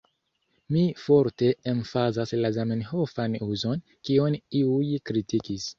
[0.75, 5.67] Mi forte emfazas la Zamenhofan uzon, kion iuj kritikis.